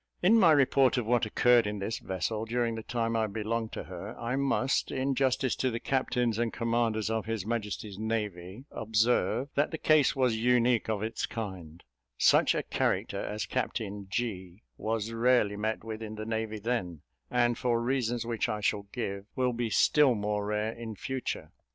In 0.23 0.39
my 0.39 0.51
report 0.51 0.97
of 0.97 1.05
what 1.05 1.27
occurred 1.27 1.67
in 1.67 1.77
this 1.77 1.99
vessel 1.99 2.45
during 2.45 2.73
the 2.73 2.81
time 2.81 3.15
I 3.15 3.27
belonged 3.27 3.71
to 3.73 3.83
her, 3.83 4.19
I 4.19 4.35
must, 4.35 4.89
in 4.89 5.13
justice 5.13 5.55
to 5.57 5.69
the 5.69 5.79
captains 5.79 6.39
and 6.39 6.51
commanders 6.51 7.11
of 7.11 7.27
his 7.27 7.45
Majesty's 7.45 7.99
navy 7.99 8.65
observe, 8.71 9.49
that 9.53 9.69
the 9.69 9.77
case 9.77 10.15
was 10.15 10.35
unique 10.35 10.89
of 10.89 11.03
its 11.03 11.27
kind 11.27 11.83
such 12.17 12.55
a 12.55 12.63
character 12.63 13.21
as 13.23 13.45
Captain 13.45 14.07
G 14.09 14.63
was 14.75 15.11
rarely 15.13 15.55
met 15.55 15.83
with 15.83 16.01
in 16.01 16.15
the 16.15 16.25
navy 16.25 16.57
then, 16.57 17.01
and, 17.29 17.55
for 17.55 17.79
reasons 17.79 18.25
which 18.25 18.49
I 18.49 18.59
shall 18.59 18.87
give, 18.91 19.27
will 19.35 19.53
be 19.53 19.69
still 19.69 20.15
more 20.15 20.47
rare 20.47 20.71
in 20.71 20.95
future. 20.95 21.51